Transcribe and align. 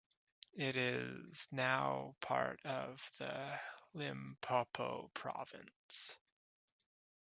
It 0.55 0.75
is 0.77 1.47
now 1.51 2.15
part 2.21 2.59
of 2.65 3.07
the 3.19 3.59
Limpopo 3.93 5.11
province. 5.13 6.17